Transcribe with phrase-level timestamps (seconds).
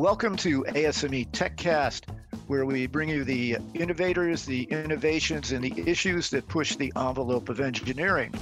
[0.00, 2.04] Welcome to ASME TechCast,
[2.46, 7.50] where we bring you the innovators, the innovations, and the issues that push the envelope
[7.50, 8.32] of engineering.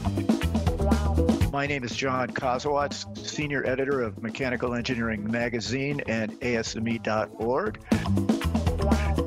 [1.53, 7.83] My name is John Kosowatz, Senior Editor of Mechanical Engineering Magazine and ASME.org.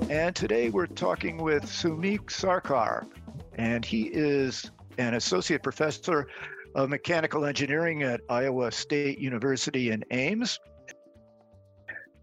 [0.09, 3.07] And today we're talking with Soumik Sarkar,
[3.55, 6.27] and he is an Associate Professor
[6.75, 10.61] of Mechanical Engineering at Iowa State University in Ames.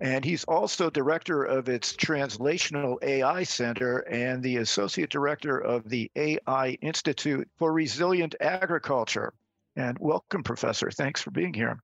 [0.00, 6.10] And he's also director of its Translational AI Center and the associate director of the
[6.14, 9.32] AI Institute for Resilient Agriculture.
[9.74, 10.90] And welcome, Professor.
[10.90, 11.78] Thanks for being here.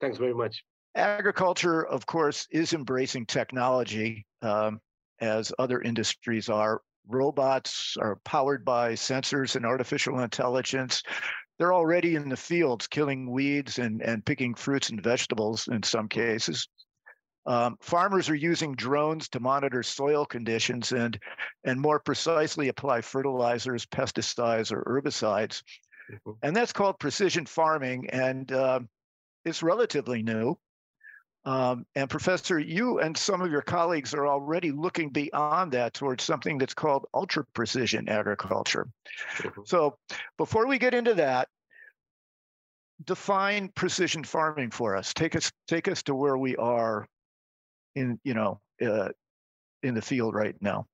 [0.00, 0.64] Thanks very much.
[0.94, 4.80] Agriculture, of course, is embracing technology um,
[5.20, 6.80] as other industries are.
[7.06, 11.02] Robots are powered by sensors and artificial intelligence.
[11.58, 16.08] They're already in the fields killing weeds and, and picking fruits and vegetables in some
[16.08, 16.68] cases.
[17.48, 21.18] Um, farmers are using drones to monitor soil conditions and,
[21.64, 25.62] and more precisely apply fertilizers, pesticides, or herbicides.
[26.12, 26.32] Mm-hmm.
[26.42, 28.80] And that's called precision farming, and uh,
[29.46, 30.58] it's relatively new.
[31.46, 36.24] Um, and Professor, you and some of your colleagues are already looking beyond that towards
[36.24, 38.88] something that's called ultra precision agriculture.
[39.38, 39.62] Mm-hmm.
[39.64, 39.96] So,
[40.36, 41.48] before we get into that,
[43.02, 45.14] define precision farming for us.
[45.14, 47.08] Take us take us to where we are
[47.98, 49.10] in you know uh,
[49.82, 50.86] in the field right now.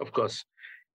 [0.00, 0.44] Of course.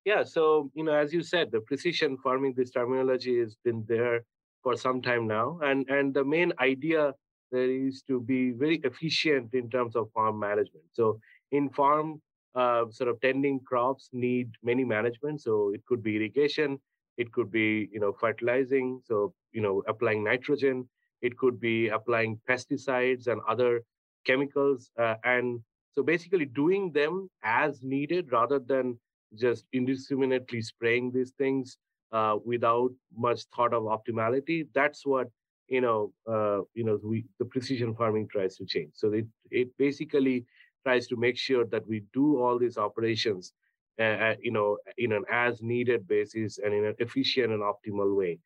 [0.06, 4.17] Yeah so you know as you said the precision farming this terminology has been there
[4.64, 7.14] for some time now and and the main idea
[7.52, 10.84] there is to be very efficient in terms of farm management.
[10.92, 11.19] So
[11.52, 12.22] in farm
[12.56, 16.80] uh, sort of tending crops need many management so it could be irrigation
[17.17, 20.88] it could be you know fertilizing so you know applying nitrogen
[21.22, 23.84] it could be applying pesticides and other
[24.28, 25.59] chemicals uh, and
[25.94, 29.00] so basically doing them as needed rather than
[29.35, 31.78] just indiscriminately spraying these things
[32.12, 34.68] uh, without much thought of optimality.
[34.74, 35.28] That's what
[35.68, 38.91] you know uh, you know we, the precision farming tries to change.
[38.94, 40.46] So it it basically
[40.84, 43.53] tries to make sure that we do all these operations
[44.00, 48.16] uh, uh you know in an as needed basis and in an efficient and optimal
[48.16, 48.40] way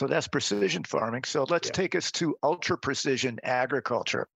[0.00, 1.24] so that's precision farming.
[1.24, 1.72] So let's yeah.
[1.72, 4.26] take us to ultra precision agriculture.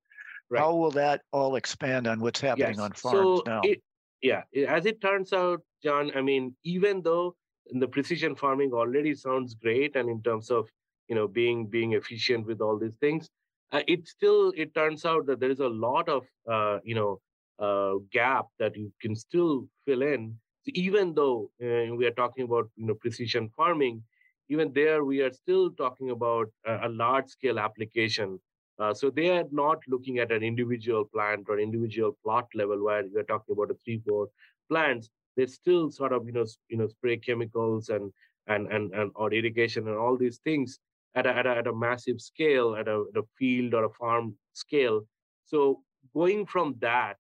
[0.51, 0.61] Right.
[0.61, 2.79] How will that all expand on what's happening yes.
[2.79, 3.61] on farms so now?
[3.65, 3.81] It,
[4.21, 7.35] yeah, as it turns out, John, I mean, even though
[7.73, 10.69] the precision farming already sounds great, and in terms of
[11.09, 13.31] you know being being efficient with all these things,
[13.73, 17.21] uh, it still it turns out that there is a lot of uh, you know
[17.59, 20.37] uh, gap that you can still fill in.
[20.65, 24.03] So even though uh, we are talking about you know precision farming,
[24.49, 28.39] even there we are still talking about a, a large scale application.
[28.79, 33.05] Uh, so they are not looking at an individual plant or individual plot level where
[33.07, 34.29] you're talking about a three four
[34.69, 35.09] plants.
[35.37, 38.13] They still sort of you know you know spray chemicals and
[38.47, 40.79] and and, and or irrigation and all these things
[41.15, 43.91] at a, at a, at a massive scale at a, at a field or a
[43.91, 45.03] farm scale.
[45.45, 47.17] So going from that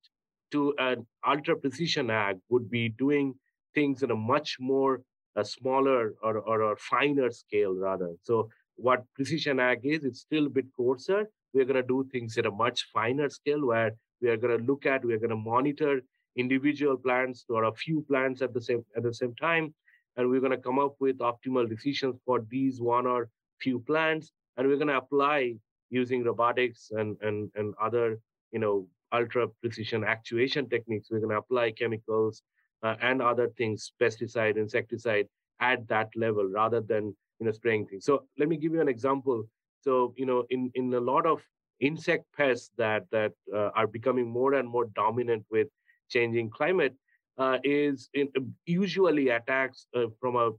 [0.52, 3.34] to an ultra precision ag would be doing
[3.74, 5.02] things in a much more
[5.36, 8.12] a smaller or, or a finer scale rather.
[8.22, 11.28] So what precision ag is, it's still a bit coarser.
[11.52, 14.64] We're going to do things at a much finer scale where we are going to
[14.64, 16.00] look at, we are going to monitor
[16.36, 19.72] individual plants or a few plants at the same at the same time,
[20.16, 23.28] and we're going to come up with optimal decisions for these one or
[23.60, 25.54] few plants, and we're going to apply
[25.90, 28.18] using robotics and and and other
[28.50, 31.08] you know ultra precision actuation techniques.
[31.10, 32.42] We're going to apply chemicals
[32.84, 35.28] uh, and other things, pesticide, insecticide,
[35.60, 38.04] at that level rather than you know spraying things.
[38.04, 39.44] So let me give you an example.
[39.82, 41.42] So you know, in in a lot of
[41.80, 45.68] insect pests that that uh, are becoming more and more dominant with
[46.10, 46.94] changing climate
[47.38, 48.28] uh, is in,
[48.66, 50.50] usually attacks uh, from a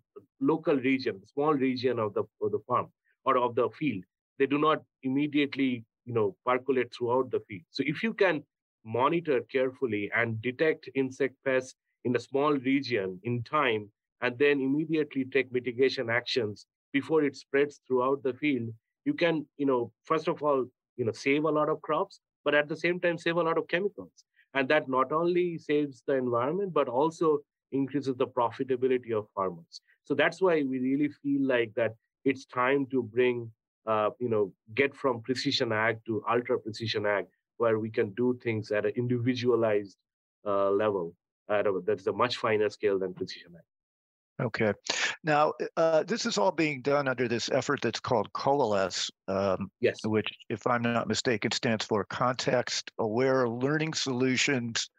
[0.41, 2.87] local region, small region of the of the farm
[3.25, 4.03] or of the field.
[4.39, 7.63] They do not immediately you know percolate throughout the field.
[7.71, 8.43] So if you can
[8.85, 11.75] monitor carefully and detect insect pests
[12.05, 13.89] in a small region in time
[14.21, 18.69] and then immediately take mitigation actions before it spreads throughout the field.
[19.05, 20.65] You can you know first of all
[20.97, 23.57] you know save a lot of crops but at the same time save a lot
[23.57, 24.25] of chemicals.
[24.53, 27.39] And that not only saves the environment but also
[27.71, 29.81] increases the profitability of farmers.
[30.05, 33.51] So that's why we really feel like that it's time to bring
[33.85, 37.25] uh, you know get from precision ag to ultra precision ag
[37.57, 39.97] where we can do things at an individualized
[40.45, 41.13] uh, level
[41.49, 43.63] at a, that's a much finer scale than precision ag.
[44.41, 44.73] Okay.
[45.23, 49.97] Now, uh, this is all being done under this effort that's called Coalesce, um, yes.
[50.03, 54.89] which, if I'm not mistaken, stands for Context Aware Learning Solutions.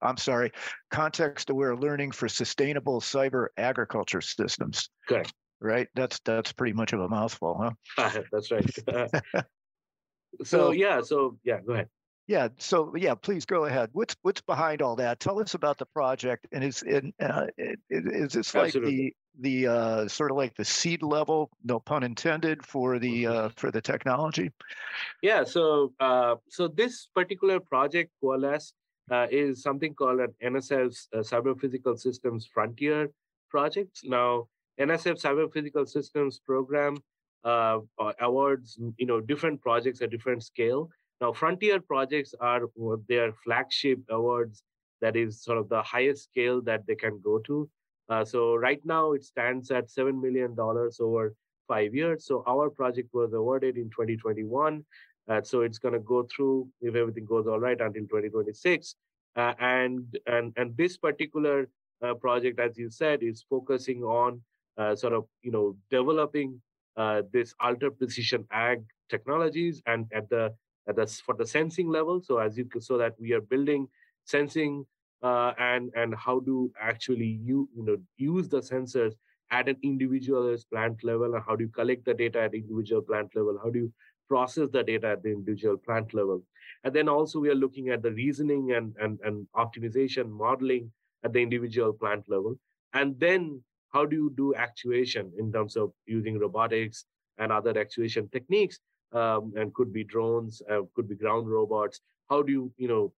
[0.00, 0.52] I'm sorry,
[0.90, 4.88] Context Aware Learning for Sustainable Cyber Agriculture Systems.
[5.08, 5.32] Correct.
[5.60, 5.88] Right.
[5.94, 8.22] That's that's pretty much of a mouthful, huh?
[8.32, 8.74] that's right.
[8.74, 9.08] so,
[10.44, 11.02] so yeah.
[11.02, 11.60] So yeah.
[11.66, 11.88] Go ahead.
[12.30, 12.46] Yeah.
[12.58, 13.90] So yeah, please go ahead.
[13.92, 15.18] What's what's behind all that?
[15.18, 16.46] Tell us about the project.
[16.52, 17.46] And is in uh,
[17.88, 19.16] is this like Absolutely.
[19.40, 23.46] the the uh, sort of like the seed level, no pun intended, for the mm-hmm.
[23.46, 24.52] uh, for the technology?
[25.22, 25.42] Yeah.
[25.42, 28.74] So uh, so this particular project, Coalesce,
[29.10, 33.10] uh, is something called an NSF's uh, Cyber Physical Systems Frontier
[33.48, 34.02] project.
[34.04, 34.46] Now,
[34.78, 36.96] NSF Cyber Physical Systems program
[37.42, 37.80] uh,
[38.20, 40.90] awards you know different projects at different scale
[41.20, 42.62] now, frontier projects are
[43.08, 44.62] their flagship awards
[45.00, 47.68] that is sort of the highest scale that they can go to.
[48.08, 51.34] Uh, so right now it stands at $7 million over
[51.68, 52.26] five years.
[52.26, 54.84] So our project was awarded in 2021.
[55.28, 58.96] Uh, so it's going to go through, if everything goes all right, until 2026.
[59.36, 61.68] Uh, and, and, and this particular
[62.02, 64.40] uh, project, as you said, is focusing on
[64.76, 66.60] uh, sort of, you know, developing
[66.96, 70.52] uh, this ultra precision ag technologies and at the
[70.86, 72.20] that's for the sensing level.
[72.22, 73.88] So as you so that we are building
[74.24, 74.86] sensing
[75.22, 79.14] uh, and and how to actually you you know use the sensors
[79.50, 83.34] at an individualized plant level and how do you collect the data at individual plant
[83.34, 83.58] level?
[83.62, 83.92] How do you
[84.28, 86.42] process the data at the individual plant level?
[86.84, 90.90] And then also we are looking at the reasoning and and, and optimization modeling
[91.24, 92.58] at the individual plant level.
[92.94, 93.62] And then
[93.92, 97.04] how do you do actuation in terms of using robotics
[97.38, 98.78] and other actuation techniques
[99.12, 102.00] um, and could be drones, uh, could be ground robots.
[102.28, 103.12] How do you, you know,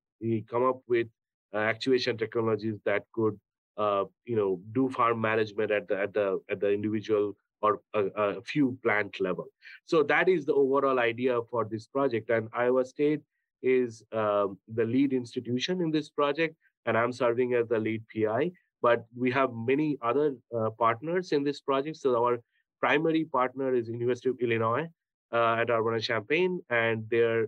[0.48, 1.08] come up with
[1.54, 3.38] uh, actuation technologies that could,
[3.76, 8.04] uh, you know, do farm management at the at the at the individual or a,
[8.16, 9.46] a, few plant level.
[9.86, 12.28] So that is the overall idea for this project.
[12.28, 13.20] And Iowa State
[13.62, 16.56] is um, the lead institution in this project,
[16.86, 18.50] and I'm serving as the lead PI.
[18.82, 21.98] But we have many other uh, partners in this project.
[21.98, 22.40] So our
[22.80, 24.88] primary partner is University of Illinois,
[25.32, 27.46] at Urbana-Champaign, and they're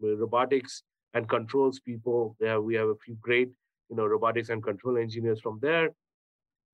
[0.00, 0.82] robotics
[1.14, 2.36] and controls people.
[2.40, 3.50] We have a few great,
[3.88, 5.90] you know, robotics and control engineers from there,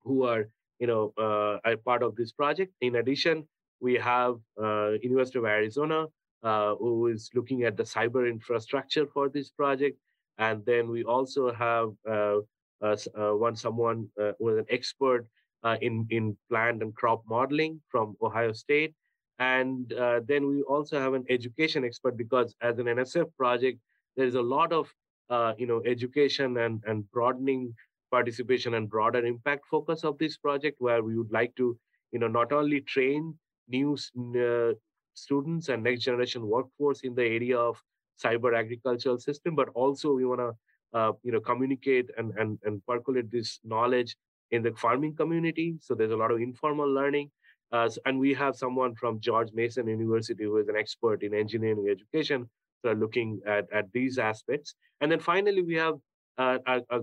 [0.02, 0.48] who are,
[0.78, 2.72] you know, uh, a part of this project.
[2.80, 3.46] In addition,
[3.80, 6.06] we have uh, University of Arizona,
[6.42, 9.98] uh, who is looking at the cyber infrastructure for this project,
[10.38, 12.38] and then we also have uh,
[12.82, 15.26] uh, uh one someone uh, who is an expert
[15.64, 18.94] uh, in in plant and crop modeling from Ohio State,
[19.40, 23.78] and uh, then we also have an education expert because as an NSF project,
[24.16, 24.92] there is a lot of
[25.30, 27.74] uh, you know education and, and broadening
[28.10, 31.76] participation and broader impact focus of this project where we would like to
[32.12, 33.34] you know not only train
[33.68, 33.96] new
[34.36, 34.72] uh,
[35.14, 37.80] students and next generation workforce in the area of
[38.22, 40.52] cyber agricultural system but also we want to
[40.98, 44.16] uh, you know communicate and, and and percolate this knowledge
[44.50, 45.76] in the farming community.
[45.80, 47.30] So there's a lot of informal learning
[47.72, 51.88] uh, and we have someone from George Mason University who is an expert in engineering
[51.90, 52.48] education,
[52.82, 54.74] so looking at, at these aspects.
[55.00, 55.94] And then finally, we have
[56.38, 57.00] uh, a, a,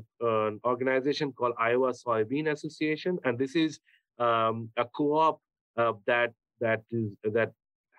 [0.48, 3.80] an organization called Iowa Soybean Association, and this is
[4.19, 5.39] um, a co-op
[5.77, 6.82] uh, that that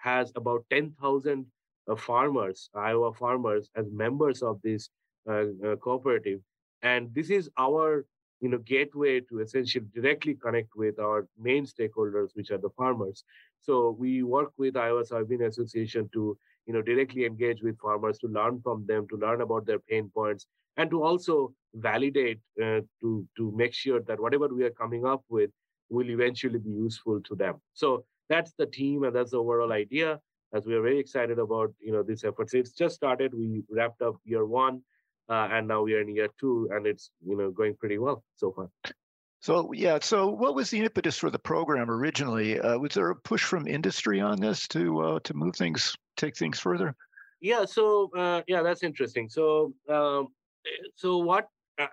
[0.03, 1.47] has about 10,000
[1.89, 4.91] uh, farmers, Iowa farmers, as members of this
[5.29, 6.41] uh, uh, cooperative.
[6.83, 8.05] And this is our
[8.41, 13.25] you know gateway to essentially directly connect with our main stakeholders which are the farmers.
[13.61, 18.29] So we work with iowa soybean association to you know directly engage with farmers to
[18.29, 23.27] learn from them to learn about their pain points and to also validate uh, to
[23.37, 25.51] to make sure that whatever we are coming up with
[25.91, 27.61] will eventually be useful to them.
[27.75, 30.21] So that's the team and that's the overall idea.
[30.55, 32.51] As we are very excited about you know this effort.
[32.51, 33.35] So it's just started.
[33.35, 34.83] We wrapped up year one
[35.29, 38.25] uh, and now we are in year two, and it's you know going pretty well
[38.37, 38.71] so far.
[39.41, 42.59] So yeah, so what was the impetus for the program originally?
[42.59, 46.37] Uh, was there a push from industry on this to uh, to move things, take
[46.37, 46.95] things further?
[47.41, 49.29] Yeah, so uh, yeah, that's interesting.
[49.29, 50.29] So um,
[50.97, 51.47] so what?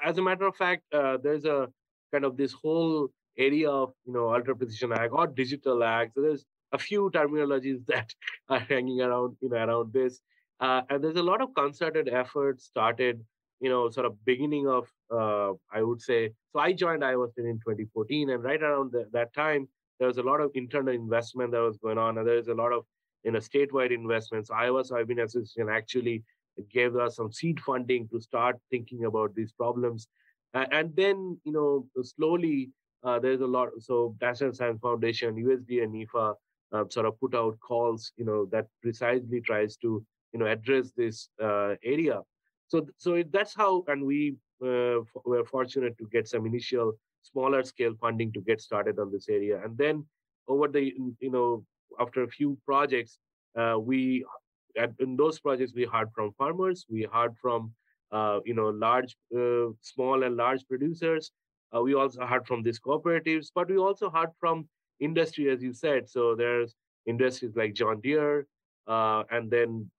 [0.03, 1.67] As a matter of fact, uh, there's a
[2.11, 6.11] kind of this whole area of you know ultra precision ag or digital ag.
[6.15, 8.11] So there's a few terminologies that
[8.49, 10.19] are hanging around you know around this.
[10.59, 13.23] Uh, and there's a lot of concerted effort started,
[13.59, 16.31] you know, sort of beginning of, uh, I would say.
[16.53, 19.67] So I joined Iowa State in 2014, and right around the, that time,
[19.99, 22.53] there was a lot of internal investment that was going on, and there was a
[22.53, 22.85] lot of,
[23.23, 24.49] you know, statewide investments.
[24.49, 26.23] Iowa Soybean Association actually
[26.71, 30.07] gave us some seed funding to start thinking about these problems,
[30.53, 32.69] uh, and then, you know, slowly
[33.03, 33.69] uh, there's a lot.
[33.79, 36.33] So National Science Foundation, USD, and NIFA
[36.71, 40.03] uh, sort of put out calls, you know, that precisely tries to,
[40.35, 42.19] you know, address this uh, area.
[42.67, 47.93] So, so that's how, and we uh, were fortunate to get some initial smaller scale
[48.01, 50.05] funding to get started on this area, and then
[50.47, 50.83] over the,
[51.21, 51.63] you know,
[51.99, 53.17] after a few projects,
[53.57, 54.25] uh, we
[54.99, 57.71] in those projects we heard from farmers, we heard from
[58.11, 61.31] uh, you know large, uh, small and large producers.
[61.73, 64.67] Uh, we also heard from these cooperatives, but we also heard from
[64.99, 66.09] industry, as you said.
[66.09, 66.75] So there's
[67.05, 68.47] industries like John Deere,
[68.87, 69.89] uh, and then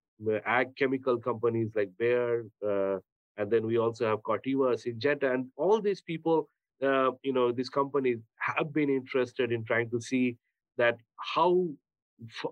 [0.46, 2.98] ag chemical companies like Bayer, uh,
[3.36, 6.48] and then we also have Corteva, Syngenta, and all these people.
[6.82, 10.36] Uh, you know, these companies have been interested in trying to see
[10.76, 11.68] that how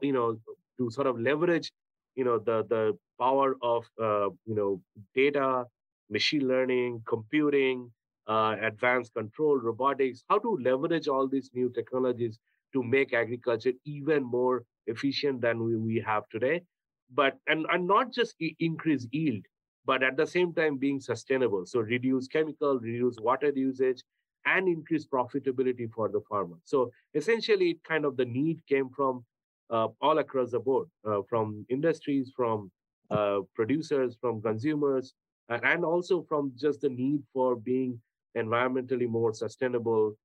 [0.03, 0.39] you know
[0.79, 1.73] to sort of leverage
[2.17, 4.81] you know the the power of uh, you know
[5.15, 5.65] data
[6.11, 7.91] machine learning computing
[8.29, 12.39] uh, advanced control robotics how to leverage all these new technologies
[12.73, 16.61] to make agriculture even more efficient than we, we have today
[17.15, 19.45] but and, and not just increase yield
[19.87, 24.03] but at the same time being sustainable so reduce chemical reduce water usage
[24.47, 29.25] and increase profitability for the farmer so essentially it kind of the need came from
[29.71, 32.71] uh, all across the board, uh, from industries, from
[33.11, 35.15] uh, producers, from consumers,
[35.49, 38.01] and also from just the need for being
[38.37, 40.17] environmentally more sustainable.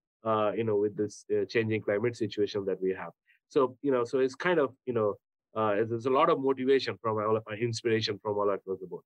[0.57, 3.11] you know, with this changing climate situation that we have.
[3.47, 5.15] So you know, so it's kind of you know,
[5.55, 9.03] there's a lot of motivation from all, of my inspiration from all across the board.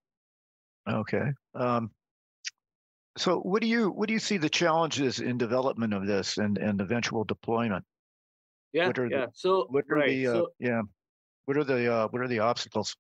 [0.88, 1.32] Okay.
[1.56, 1.92] Um,
[3.18, 6.58] so what do you what do you see the challenges in development of this and,
[6.58, 7.86] and eventual deployment?
[8.74, 9.26] Yeah, what are yeah.
[9.26, 10.10] The, so what are right.
[10.10, 10.82] the uh, so, yeah,
[11.46, 12.96] what are the uh, what are the obstacles?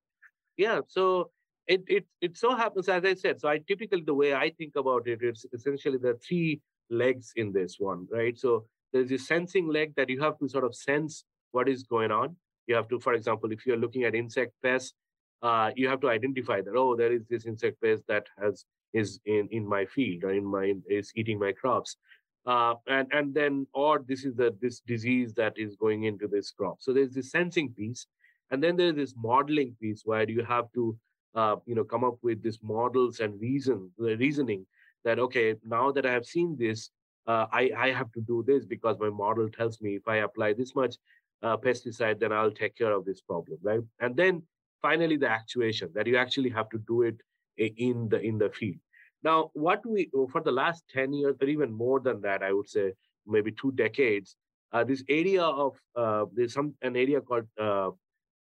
[0.55, 1.31] Yeah, so
[1.67, 3.39] it it it so happens as I said.
[3.41, 7.31] So I typically the way I think about it is essentially there are three legs
[7.35, 8.37] in this one, right?
[8.37, 12.11] So there's this sensing leg that you have to sort of sense what is going
[12.11, 12.35] on.
[12.67, 14.93] You have to, for example, if you're looking at insect pests,
[15.41, 19.19] uh, you have to identify that oh, there is this insect pest that has is
[19.25, 21.97] in in my field or in my is eating my crops.
[22.45, 26.51] Uh, and and then or this is the this disease that is going into this
[26.51, 26.77] crop.
[26.79, 28.07] So there's this sensing piece
[28.51, 30.03] and then there's this modeling piece.
[30.05, 30.97] Where you have to
[31.35, 34.65] uh, you know come up with these models and reason the reasoning
[35.03, 36.91] that okay now that i have seen this
[37.25, 40.53] uh, I, I have to do this because my model tells me if i apply
[40.53, 40.95] this much
[41.43, 43.81] uh, pesticide then i'll take care of this problem right?
[43.99, 44.43] And then
[44.81, 47.17] finally the actuation that you actually have to do it
[47.57, 48.77] in the in the field.
[49.23, 52.69] Now, what we, for the last 10 years, or even more than that, I would
[52.69, 52.93] say
[53.25, 54.35] maybe two decades,
[54.73, 57.91] uh, this area of, uh, there's some an area called uh,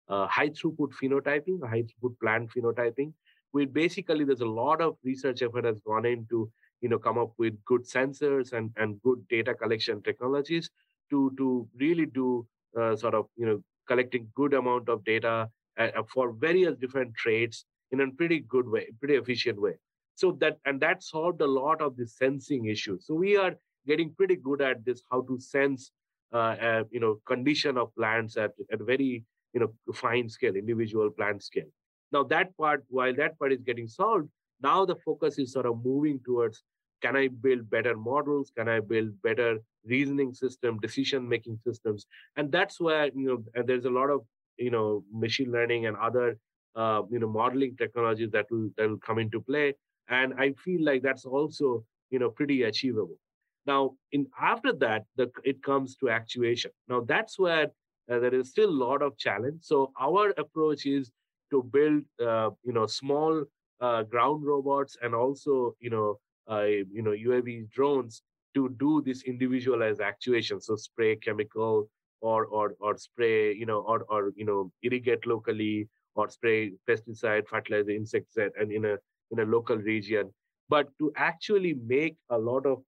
[0.08, 3.12] uh high throughput phenotyping, high throughput plant phenotyping,
[3.52, 6.50] where basically there's a lot of research effort has gone into,
[6.82, 10.70] you know, come up with good sensors and, and good data collection technologies
[11.10, 12.48] to, to really do
[12.80, 17.66] uh, sort of, you know, collecting good amount of data uh, for various different traits
[17.92, 19.74] in a pretty good way, pretty efficient way.
[20.16, 23.06] So that and that solved a lot of the sensing issues.
[23.08, 23.56] So we are
[23.88, 25.92] getting pretty good at this how to sense
[26.34, 29.24] uh, uh, you know condition of plants at, at very
[29.54, 31.72] you know fine scale individual plant scale.
[32.12, 34.30] Now that part while that part is getting solved
[34.62, 36.64] now the focus is sort of moving towards
[37.02, 38.52] can i build better models?
[38.56, 42.06] Can i build better reasoning system decision making systems?
[42.36, 44.22] And that's where you know there's a lot of
[44.58, 46.38] you know machine learning and other
[46.76, 49.74] uh, you know modeling technologies that will that will come into play.
[50.10, 53.18] And i feel like that's also you know pretty achievable.
[53.66, 56.72] Now in after that the, it comes to actuation.
[56.88, 57.68] Now that's where
[58.12, 59.60] uh, there is still a lot of challenge.
[59.64, 61.12] So our approach is
[61.52, 63.44] to build uh, you know small
[63.82, 66.20] uh, ground robots and also you know
[66.58, 68.22] you know uav drones
[68.56, 70.60] to do this individualized actuation.
[70.60, 71.90] So spray chemical
[72.22, 77.48] or or or spray you know or or you know irrigate locally or spray pesticide
[77.48, 78.98] fertilizer insecticide and in a
[79.32, 80.34] in a local region.
[80.70, 82.84] But to actually make a lot of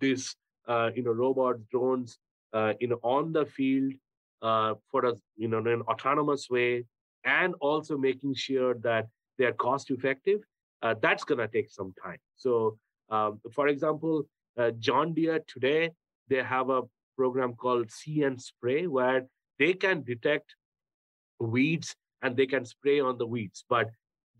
[0.00, 0.34] this
[0.68, 2.18] uh, you know robots drones
[2.52, 3.92] uh, you know on the field
[4.42, 6.84] uh, for us you know in an autonomous way
[7.24, 9.06] and also making sure that
[9.38, 10.40] they are cost effective
[10.84, 12.78] uh, that's going to take some time so
[13.10, 14.22] um, for example
[14.58, 15.90] uh, john deere today
[16.28, 16.82] they have a
[17.16, 19.26] program called and spray where
[19.58, 20.54] they can detect
[21.40, 23.90] weeds and they can spray on the weeds but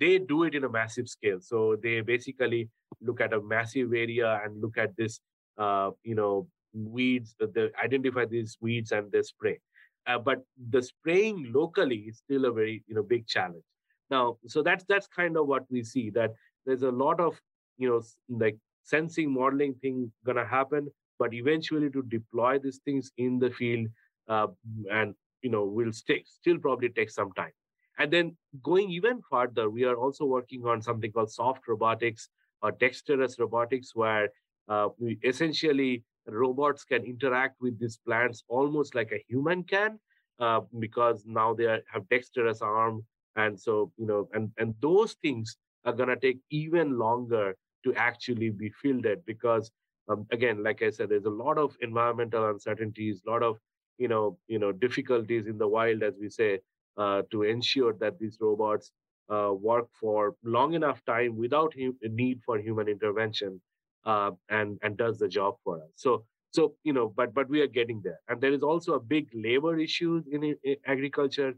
[0.01, 1.39] they do it in a massive scale.
[1.41, 2.69] So they basically
[3.01, 5.21] look at a massive area and look at this,
[5.59, 7.37] uh, you know, weeds.
[7.39, 9.61] They identify these weeds and they spray.
[10.07, 13.65] Uh, but the spraying locally is still a very you know big challenge.
[14.11, 16.33] Now, so that's that's kind of what we see that
[16.67, 17.41] there's a lot of
[17.79, 23.39] you know like sensing modeling thing gonna happen, but eventually to deploy these things in
[23.39, 23.89] the field
[24.29, 24.49] uh,
[24.91, 27.53] and you know will stay, still probably take some time.
[27.99, 32.29] And then going even further we are also working on something called soft robotics
[32.63, 34.29] or dexterous robotics where
[34.69, 39.99] uh, we essentially robots can interact with these plants almost like a human can
[40.41, 43.05] uh, because now they are, have dexterous arm
[43.37, 47.95] and so you know and and those things are going to take even longer to
[47.95, 49.71] actually be fielded because
[50.09, 53.59] um, again like i said there's a lot of environmental uncertainties a lot of
[53.99, 56.59] you know you know difficulties in the wild as we say
[56.97, 58.93] uh, to ensure that these robots
[59.33, 63.61] uh, work for long enough time without need for human intervention
[64.05, 65.91] uh, and and does the job for us.
[65.97, 68.21] So so you know but but we are getting there.
[68.29, 71.55] And there is also a big labor issue in, in agriculture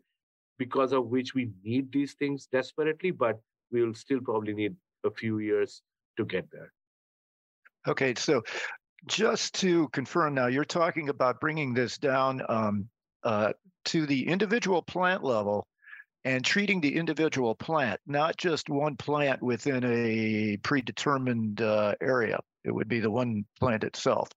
[0.59, 3.39] because of which we need these things desperately but
[3.71, 5.83] we will still probably need a few years
[6.17, 6.73] to get there
[7.87, 8.43] okay so
[9.07, 12.89] just to confirm now you're talking about bringing this down um,
[13.25, 13.53] uh,
[13.85, 15.67] to the individual plant level
[16.27, 22.41] and treating the individual plant, not just one plant within a predetermined uh, area.
[22.65, 24.29] It would be the one plant itself.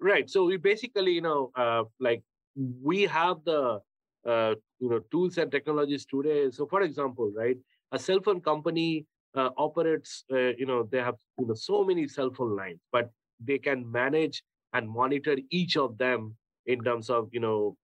[0.00, 0.28] Right.
[0.28, 2.22] So we basically, you know, uh, like
[2.56, 3.80] we have the,
[4.26, 6.50] uh, you know, tools and technologies today.
[6.50, 7.56] So, for example, right,
[7.92, 12.08] a cell phone company uh, operates, uh, you know, they have you know so many
[12.08, 17.28] cell phone lines, but they can manage and monitor each of them in terms of
[17.32, 17.76] you know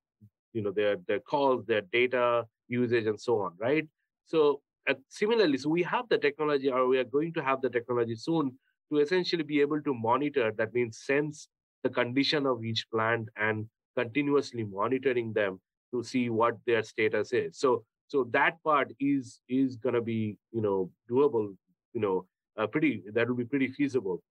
[0.53, 3.87] you know their their calls their data usage and so on right?
[4.27, 4.61] So
[5.09, 8.59] similarly so we have the technology or we are going to have the technology soon
[8.93, 10.53] to essentially be able to monitor.
[10.57, 11.49] That means sense
[11.83, 13.67] the condition of each plant and
[13.97, 15.61] continuously monitoring them
[15.93, 20.37] to see what their status is so so that part is is going to be
[20.53, 21.55] you know doable
[21.93, 22.27] you know
[22.59, 24.23] uh, pretty that will be pretty feasible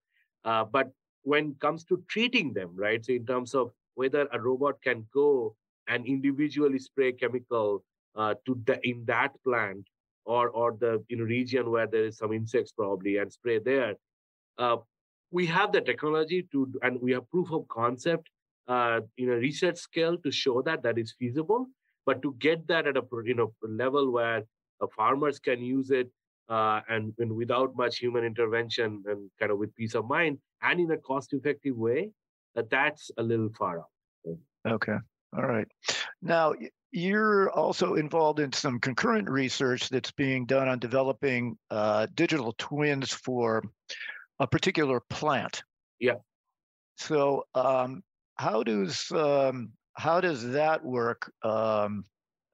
[0.44, 0.90] uh, but
[1.22, 5.06] when it comes to treating them right so in terms of whether a robot can
[5.12, 5.54] go
[5.88, 7.84] and individually spray chemical
[8.16, 9.86] uh, to the, in that plant
[10.24, 13.94] or or the in a region where there is some insects probably and spray there.
[14.58, 14.76] Uh,
[15.30, 18.28] we have the technology to and we have proof of concept
[18.68, 21.66] uh, in a research scale to show that that is feasible.
[22.06, 24.42] But to get that at a you know level where
[24.80, 26.10] uh, farmers can use it
[26.48, 30.80] uh, and, and without much human intervention and kind of with peace of mind and
[30.80, 32.10] in a cost effective way,
[32.56, 34.36] uh, that's a little far out.
[34.66, 34.96] Okay.
[35.36, 35.68] All right.
[36.22, 36.54] Now,
[36.90, 43.12] you're also involved in some concurrent research that's being done on developing uh, digital twins
[43.12, 43.62] for
[44.40, 45.62] a particular plant.
[46.00, 46.16] Yeah.
[46.98, 48.02] So, um,
[48.40, 51.32] how does um, how does that work?
[51.42, 52.04] Um,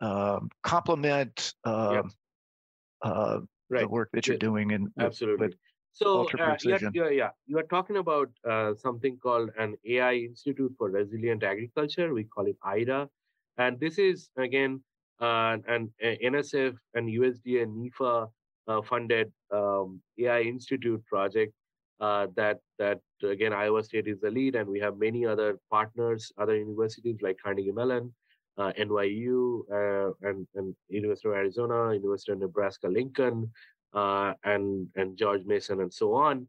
[0.00, 2.00] um complement yeah.
[2.00, 2.10] Um,
[3.02, 3.38] uh,
[3.70, 3.82] right.
[3.82, 5.46] the work that you're doing in absolutely.
[5.46, 5.56] With,
[5.92, 10.90] so uh, yeah, yeah, you are talking about uh, something called an AI Institute for
[10.90, 12.12] Resilient Agriculture.
[12.12, 13.08] We call it IRA,
[13.56, 14.82] and this is again
[15.20, 18.28] uh, an NSF and USDA and NIFA
[18.68, 21.54] uh, funded um, AI Institute project
[22.00, 26.32] uh, that that again Iowa State is the lead, and we have many other partners,
[26.38, 28.12] other universities like Carnegie Mellon,
[28.58, 29.62] uh, NYU,
[30.22, 33.50] and and University of Arizona, University of Nebraska Lincoln,
[33.94, 36.46] uh, and and George Mason and so on.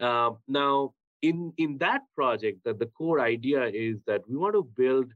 [0.00, 0.92] Uh, now,
[1.22, 5.12] in in that project, that the core idea is that we want to build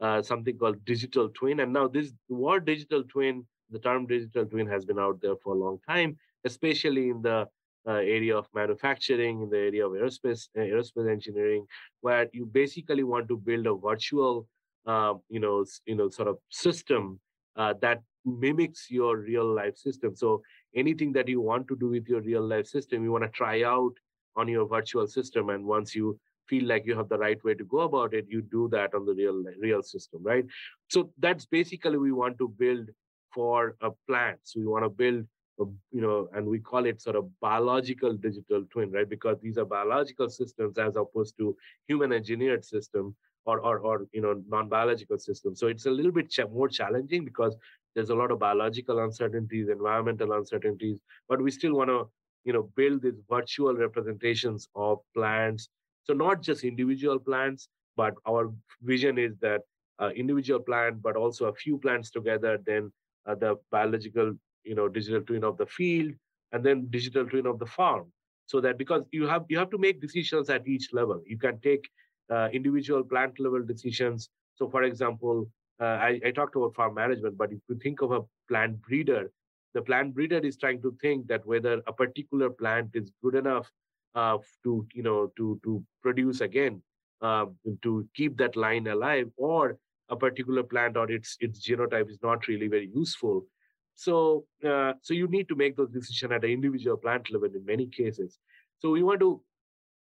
[0.00, 1.60] uh, something called digital twin.
[1.60, 5.54] And now this word digital twin, the term digital twin has been out there for
[5.54, 7.46] a long time, especially in the
[7.86, 11.66] uh, area of manufacturing, in the area of aerospace uh, aerospace engineering,
[12.00, 14.46] where you basically want to build a virtual,
[14.86, 17.18] uh, you know, you know, sort of system
[17.56, 20.14] uh, that mimics your real life system.
[20.14, 20.42] So
[20.74, 23.64] anything that you want to do with your real life system, you want to try
[23.64, 23.92] out
[24.36, 25.50] on your virtual system.
[25.50, 28.42] And once you feel like you have the right way to go about it, you
[28.42, 30.44] do that on the real real system, right?
[30.88, 32.88] So that's basically we want to build
[33.34, 34.38] for a plant.
[34.44, 35.26] So we want to build,
[35.58, 39.08] you know, and we call it sort of biological digital twin, right?
[39.08, 44.20] Because these are biological systems as opposed to human engineered system or or, or you
[44.20, 45.60] know non-biological systems.
[45.60, 47.56] So it's a little bit more challenging because
[47.94, 52.08] there's a lot of biological uncertainties, environmental uncertainties, but we still want to,
[52.44, 55.68] you know, build these virtual representations of plants.
[56.04, 58.50] So not just individual plants, but our
[58.82, 59.60] vision is that
[60.00, 62.90] uh, individual plant, but also a few plants together, then
[63.26, 66.12] uh, the biological, you know, digital twin of the field,
[66.52, 68.12] and then digital twin of the farm.
[68.46, 71.22] So that because you have you have to make decisions at each level.
[71.26, 71.88] You can take
[72.30, 74.28] uh, individual plant level decisions.
[74.54, 75.48] So, for example,
[75.80, 79.30] uh, I, I, talked about farm management, but if you think of a plant breeder,
[79.74, 83.70] the plant breeder is trying to think that whether a particular plant is good enough
[84.14, 86.82] uh, to you know to to produce again
[87.22, 87.46] uh,
[87.82, 92.46] to keep that line alive, or a particular plant or its its genotype is not
[92.48, 93.46] really very useful.
[93.94, 97.64] So uh, so you need to make those decisions at an individual plant level in
[97.64, 98.38] many cases.
[98.78, 99.40] So we want to,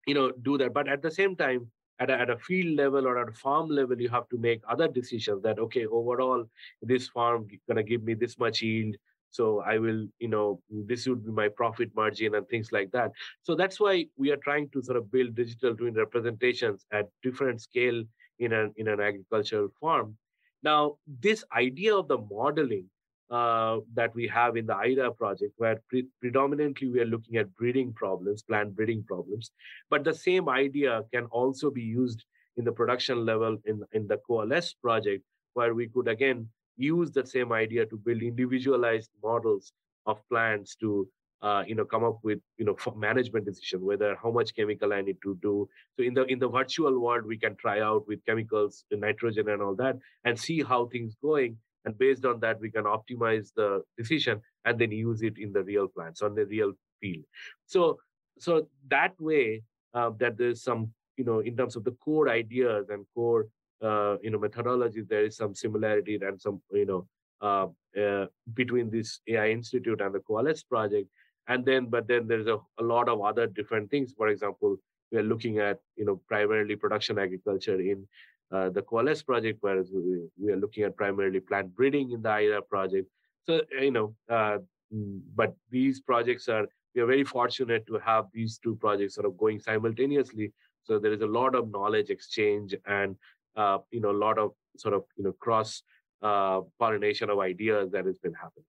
[0.07, 0.73] you know, do that.
[0.73, 3.69] But at the same time, at a, at a field level or at a farm
[3.69, 6.45] level, you have to make other decisions that okay, overall,
[6.81, 8.95] this farm gonna give me this much yield
[9.33, 13.11] so i will you know this would be my profit margin and things like that
[13.41, 17.59] so that's why we are trying to sort of build digital twin representations at different
[17.59, 18.03] scale
[18.39, 20.15] in an in an agricultural farm
[20.61, 22.85] now this idea of the modeling
[23.29, 27.53] uh, that we have in the IRA project, where pre- predominantly we are looking at
[27.55, 29.51] breeding problems, plant breeding problems,
[29.89, 32.25] but the same idea can also be used
[32.57, 37.27] in the production level in, in the Coalesce project, where we could again use that
[37.27, 39.73] same idea to build individualized models
[40.05, 41.07] of plants to
[41.41, 44.93] uh, you know come up with you know for management decision whether how much chemical
[44.93, 45.67] i need to do.
[45.97, 49.61] So in the in the virtual world we can try out with chemicals nitrogen and
[49.61, 53.81] all that and see how things going and based on that we can optimize the
[53.97, 57.23] decision and then use it in the real plants on the real field
[57.65, 57.97] so
[58.39, 59.61] so that way
[59.93, 63.47] uh, that there's some you know in terms of the core ideas and core
[63.81, 67.05] uh, you know methodology there is some similarity and some you know
[67.43, 67.67] uh,
[68.01, 71.09] uh, between this AI Institute and the Coalesce project.
[71.47, 74.13] And then, but then there's a, a lot of other different things.
[74.17, 74.77] For example,
[75.11, 78.07] we are looking at you know primarily production agriculture in
[78.53, 82.29] uh, the Coalesce project, whereas we, we are looking at primarily plant breeding in the
[82.29, 83.07] IRA project.
[83.45, 84.59] So you know, uh,
[84.93, 89.25] mm, but these projects are we are very fortunate to have these two projects sort
[89.25, 90.53] of going simultaneously.
[90.83, 93.15] So there is a lot of knowledge exchange and
[93.55, 95.81] uh, you know a lot of sort of you know cross
[96.21, 98.65] uh, pollination of ideas that has been happening.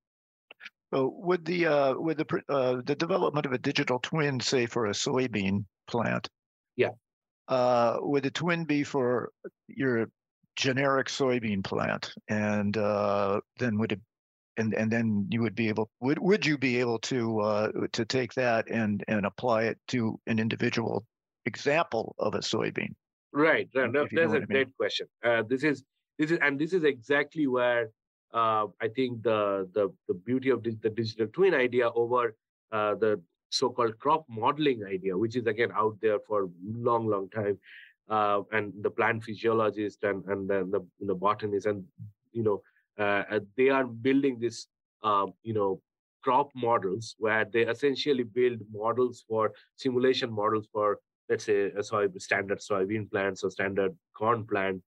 [0.92, 4.86] So with the uh, with the uh, the development of a digital twin, say for
[4.86, 6.28] a soybean plant,
[6.76, 6.90] yeah,
[7.48, 9.30] uh, would the twin be for
[9.68, 10.08] your
[10.56, 14.00] generic soybean plant, and uh, then would it,
[14.56, 18.04] and and then you would be able would would you be able to uh, to
[18.04, 21.04] take that and and apply it to an individual
[21.46, 22.94] example of a soybean?
[23.32, 23.68] Right.
[23.74, 23.90] right.
[23.90, 25.08] No, that's a great question.
[25.24, 25.82] Uh, this is
[26.18, 27.90] this is and this is exactly where
[28.32, 32.36] uh, I think the the the beauty of the digital twin idea over
[32.72, 33.20] uh, the
[33.58, 37.58] so-called crop modeling idea, which is again out there for long, long time,
[38.08, 41.84] uh, and the plant physiologist and and the the, the botanist and
[42.32, 42.62] you know
[42.98, 44.66] uh, they are building this
[45.02, 45.80] uh, you know
[46.22, 52.06] crop models where they essentially build models for simulation models for let's say a soy
[52.18, 54.82] standard soybean plants or standard corn plant.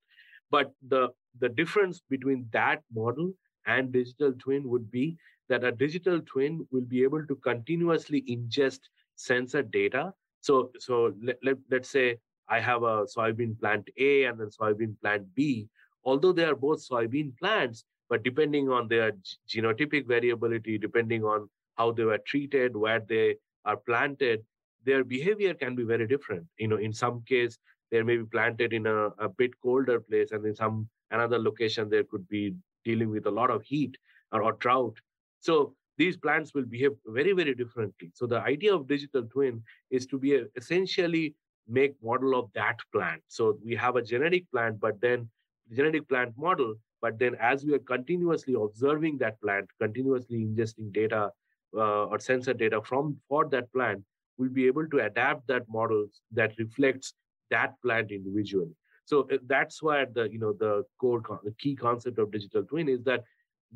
[0.50, 3.34] But the the difference between that model
[3.66, 5.18] and digital twin would be
[5.50, 8.80] that a digital twin will be able to continuously ingest
[9.16, 12.18] sensor data so so let, let, let's say
[12.50, 15.68] i have a soybean plant a and then soybean plant b
[16.04, 19.12] although they are both soybean plants but depending on their
[19.50, 24.44] genotypic variability depending on how they were treated where they are planted
[24.88, 26.46] their behavior can be very different.
[26.58, 27.60] You know, in some case,
[27.92, 31.90] they may be planted in a, a bit colder place, and in some another location,
[31.90, 32.56] they could be
[32.86, 33.98] dealing with a lot of heat
[34.32, 34.98] or, or drought.
[35.39, 38.12] So these plants will behave very, very differently.
[38.13, 41.36] So the idea of digital twin is to be a, essentially
[41.67, 43.21] make model of that plant.
[43.28, 45.30] So we have a genetic plant, but then
[45.73, 51.32] genetic plant model, but then as we are continuously observing that plant, continuously ingesting data
[51.76, 54.04] uh, or sensor data from for that plant,
[54.38, 57.13] we'll be able to adapt that model that reflects
[57.50, 58.76] that plant individually.
[59.06, 62.89] So uh, that's why the you know the core the key concept of digital twin
[62.89, 63.23] is that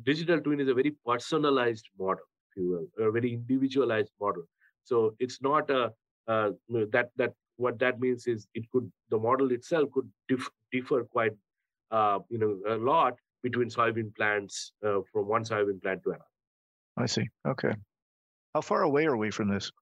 [0.02, 4.44] digital twin is a very personalized model, if you will, a very individualized model.
[4.84, 5.92] So it's not a
[6.28, 6.50] uh,
[6.90, 11.32] that that what that means is it could the model itself could dif- differ quite
[11.90, 16.24] uh, you know a lot between soybean plants uh, from one soybean plant to another.
[16.96, 17.28] I see.
[17.46, 17.72] Okay.
[18.54, 19.72] How far away are we from this?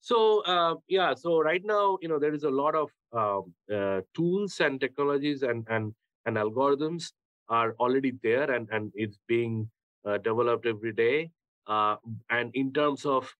[0.00, 4.02] So uh, yeah, so right now, you know, there is a lot of um, uh,
[4.14, 5.94] tools and technologies and and
[6.26, 7.12] and algorithms
[7.48, 9.70] are already there, and and it's being
[10.04, 11.30] uh, developed every day.
[11.66, 11.96] Uh,
[12.30, 13.32] and in terms of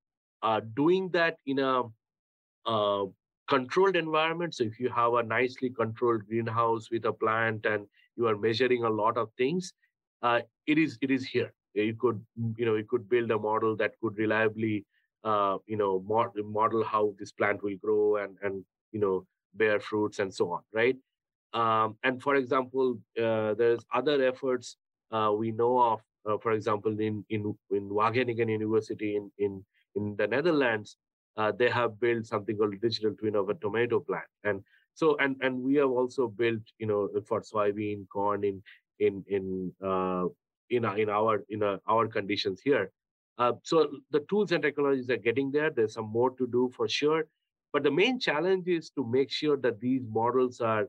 [0.42, 1.82] uh, doing that in a
[2.66, 3.04] uh,
[3.48, 7.86] controlled environment, so if you have a nicely controlled greenhouse with a plant and
[8.16, 9.72] you are measuring a lot of things,
[10.66, 11.52] it is it is here.
[11.74, 12.24] You could
[12.56, 14.84] you know you could build a model that could reliably
[15.24, 19.80] uh, you know mod- model how this plant will grow and and you know bear
[19.80, 20.96] fruits and so on right
[21.54, 24.76] um, and for example uh, there's other efforts
[25.12, 29.64] uh, we know of uh, for example in in in Wageningen University in in
[29.94, 30.96] in the Netherlands
[31.36, 34.26] uh, they have built something called digital twin of a tomato plant.
[34.44, 34.62] And
[34.94, 38.62] so and and we have also built you know for soybean corn in
[39.00, 40.26] in in uh,
[40.70, 42.90] in, in our in our conditions here.
[43.36, 45.70] Uh, so the tools and technologies are getting there.
[45.70, 47.26] There's some more to do for sure.
[47.72, 50.88] But the main challenge is to make sure that these models are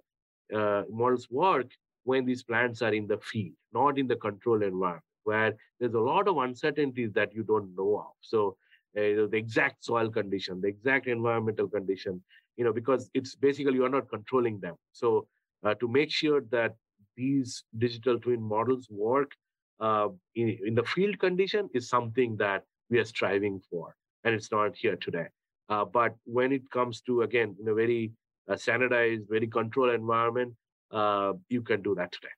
[0.53, 1.67] uh, models work
[2.03, 5.99] when these plants are in the field not in the control environment where there's a
[5.99, 8.55] lot of uncertainties that you don't know of so
[8.97, 12.21] uh, the exact soil condition the exact environmental condition
[12.57, 14.75] you know, because it's basically you're not controlling them.
[14.91, 15.27] So
[15.63, 16.75] uh, to make sure that
[17.17, 19.31] these digital twin models work
[19.79, 24.51] uh, in, in the field condition is something that we are striving for, and it's
[24.51, 25.25] not here today.
[25.69, 28.11] Uh, but when it comes to again in a very
[28.47, 30.53] uh, standardized, very controlled environment,
[30.91, 32.33] uh, you can do that today.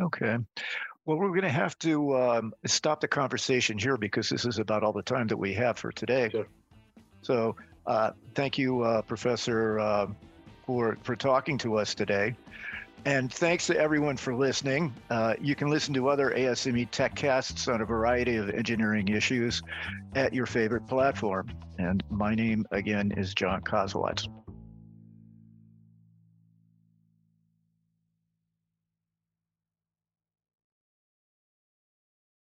[0.00, 0.38] Okay.
[1.06, 4.82] Well, we're going to have to um, stop the conversation here because this is about
[4.82, 6.28] all the time that we have for today.
[6.30, 6.46] Sure.
[7.22, 10.06] So uh, thank you, uh, Professor, uh,
[10.66, 12.36] for, for talking to us today.
[13.06, 14.94] And thanks to everyone for listening.
[15.08, 19.62] Uh, you can listen to other ASME tech casts on a variety of engineering issues
[20.14, 21.50] at your favorite platform.
[21.78, 24.28] And my name, again, is John Kosowatz.